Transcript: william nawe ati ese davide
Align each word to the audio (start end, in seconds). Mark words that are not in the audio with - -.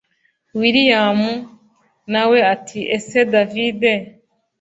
william 0.59 1.19
nawe 2.13 2.37
ati 2.53 2.79
ese 2.95 3.19
davide 3.31 3.91